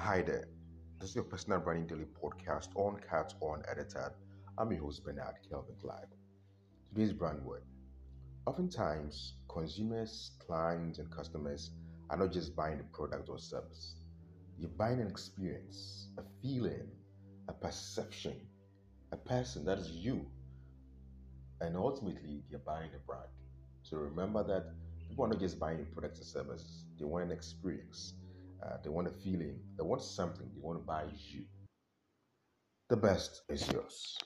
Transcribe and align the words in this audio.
Hi 0.00 0.22
there. 0.22 0.46
This 1.00 1.10
is 1.10 1.16
your 1.16 1.24
personal 1.24 1.58
branding 1.58 1.88
daily 1.88 2.06
podcast 2.22 2.68
on 2.76 3.00
Cat 3.10 3.34
On 3.40 3.64
Edited. 3.68 4.12
I'm 4.56 4.70
your 4.70 4.82
host 4.82 5.04
Bernard 5.04 5.34
Kelvin 5.50 5.74
Clive. 5.82 6.06
Today's 6.88 7.12
brand 7.12 7.44
word. 7.44 7.64
Oftentimes, 8.46 9.34
consumers, 9.48 10.30
clients, 10.38 11.00
and 11.00 11.10
customers 11.10 11.72
are 12.10 12.16
not 12.16 12.32
just 12.32 12.54
buying 12.54 12.78
a 12.78 12.96
product 12.96 13.28
or 13.28 13.40
service. 13.40 13.96
You're 14.56 14.70
buying 14.70 15.00
an 15.00 15.08
experience, 15.08 16.10
a 16.16 16.22
feeling, 16.40 16.88
a 17.48 17.52
perception, 17.52 18.36
a 19.10 19.16
person 19.16 19.64
that 19.64 19.78
is 19.78 19.90
you. 19.90 20.24
And 21.60 21.76
ultimately, 21.76 22.44
you're 22.48 22.60
buying 22.60 22.90
a 22.94 23.04
brand. 23.04 23.28
So 23.82 23.96
remember 23.96 24.44
that 24.44 24.70
people 25.08 25.24
are 25.24 25.28
not 25.28 25.40
just 25.40 25.58
buying 25.58 25.84
products 25.92 26.20
and 26.20 26.28
services, 26.28 26.84
they 26.98 27.04
want 27.04 27.24
an 27.24 27.32
experience 27.32 28.14
uh, 28.62 28.76
they 28.82 28.90
want 28.90 29.08
a 29.08 29.10
feeling. 29.10 29.60
They 29.76 29.82
want 29.84 30.02
something. 30.02 30.48
They 30.54 30.60
want 30.60 30.78
to 30.80 30.84
buy 30.84 31.04
you. 31.28 31.44
The 32.88 32.96
best 32.96 33.42
is 33.48 33.70
yours. 33.70 34.18